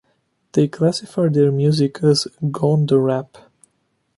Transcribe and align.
They 0.53 0.67
classify 0.67 1.27
their 1.27 1.51
music 1.51 2.03
as 2.03 2.25
"Goonda 2.41 2.99
Rap". 3.05 3.37